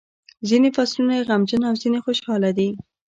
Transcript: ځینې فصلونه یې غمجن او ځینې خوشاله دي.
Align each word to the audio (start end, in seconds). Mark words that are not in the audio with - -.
ځینې 0.49 0.69
فصلونه 0.75 1.13
یې 1.17 1.25
غمجن 1.29 1.61
او 1.69 1.75
ځینې 1.81 1.99
خوشاله 2.05 2.49
دي. 2.57 2.69